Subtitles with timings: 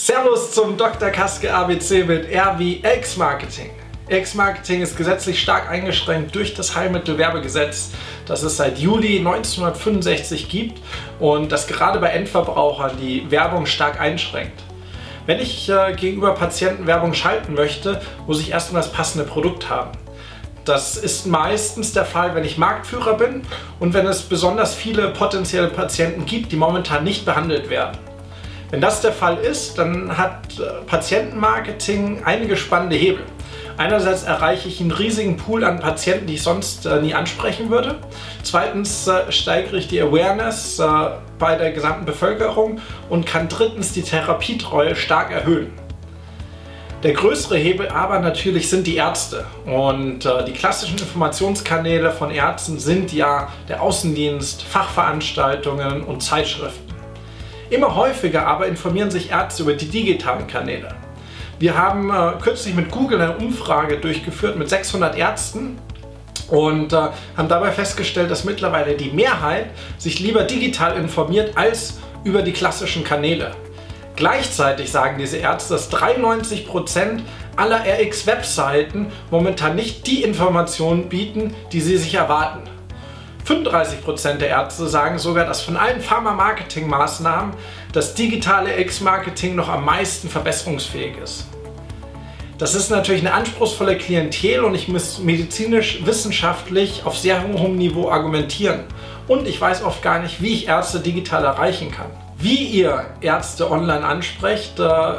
[0.00, 1.10] Servus zum Dr.
[1.10, 3.70] Kaske ABC mit R wie X-Marketing.
[4.08, 7.90] X-Marketing ist gesetzlich stark eingeschränkt durch das Heilmittelwerbegesetz,
[8.24, 10.80] das es seit Juli 1965 gibt
[11.18, 14.62] und das gerade bei Endverbrauchern die Werbung stark einschränkt.
[15.26, 19.90] Wenn ich äh, gegenüber Patienten Werbung schalten möchte, muss ich erstmal das passende Produkt haben.
[20.64, 23.42] Das ist meistens der Fall, wenn ich Marktführer bin
[23.80, 27.98] und wenn es besonders viele potenzielle Patienten gibt, die momentan nicht behandelt werden.
[28.70, 33.24] Wenn das der Fall ist, dann hat äh, Patientenmarketing einige spannende Hebel.
[33.78, 37.96] Einerseits erreiche ich einen riesigen Pool an Patienten, die ich sonst äh, nie ansprechen würde.
[38.42, 40.84] Zweitens äh, steigere ich die Awareness äh,
[41.38, 45.72] bei der gesamten Bevölkerung und kann drittens die Therapietreue stark erhöhen.
[47.04, 49.46] Der größere Hebel aber natürlich sind die Ärzte.
[49.64, 56.97] Und äh, die klassischen Informationskanäle von Ärzten sind ja der Außendienst, Fachveranstaltungen und Zeitschriften.
[57.70, 60.94] Immer häufiger aber informieren sich Ärzte über die digitalen Kanäle.
[61.58, 65.78] Wir haben äh, kürzlich mit Google eine Umfrage durchgeführt mit 600 Ärzten
[66.48, 69.66] und äh, haben dabei festgestellt, dass mittlerweile die Mehrheit
[69.98, 73.52] sich lieber digital informiert als über die klassischen Kanäle.
[74.16, 77.20] Gleichzeitig sagen diese Ärzte, dass 93%
[77.56, 82.62] aller RX-Webseiten momentan nicht die Informationen bieten, die sie sich erwarten.
[83.48, 87.54] 35% der Ärzte sagen sogar, dass von allen Pharma-Marketing-Maßnahmen
[87.92, 91.46] das digitale X-Marketing noch am meisten verbesserungsfähig ist.
[92.58, 98.80] Das ist natürlich eine anspruchsvolle Klientel und ich muss medizinisch-wissenschaftlich auf sehr hohem Niveau argumentieren.
[99.28, 102.10] Und ich weiß oft gar nicht, wie ich Ärzte digital erreichen kann.
[102.36, 105.12] Wie ihr Ärzte online ansprecht, äh,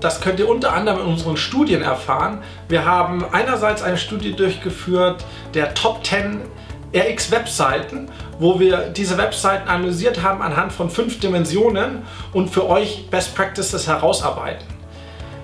[0.00, 2.42] das könnt ihr unter anderem in unseren Studien erfahren.
[2.68, 6.40] Wir haben einerseits eine Studie durchgeführt der Top 10
[6.94, 13.34] RX-Webseiten, wo wir diese Webseiten analysiert haben anhand von fünf Dimensionen und für euch Best
[13.34, 14.66] Practices herausarbeiten.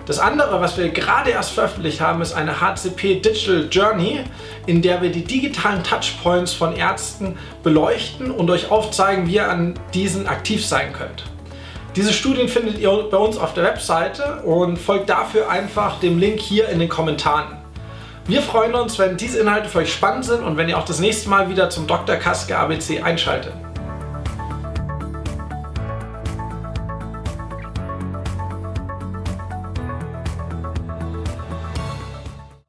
[0.06, 4.20] Das andere, was wir gerade erst veröffentlicht haben, ist eine HCP Digital Journey,
[4.66, 9.74] in der wir die digitalen Touchpoints von Ärzten beleuchten und euch aufzeigen, wie ihr an
[9.94, 11.24] diesen aktiv sein könnt.
[11.96, 16.40] Diese Studien findet ihr bei uns auf der Webseite und folgt dafür einfach dem Link
[16.40, 17.63] hier in den Kommentaren.
[18.26, 20.98] Wir freuen uns, wenn diese Inhalte für euch spannend sind und wenn ihr auch das
[20.98, 22.16] nächste Mal wieder zum Dr.
[22.16, 23.52] Kaske ABC einschaltet.